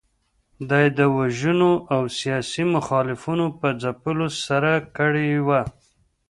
[0.69, 5.61] دا یې د وژنو او سیاسي مخالفینو په ځپلو سره کړې وه.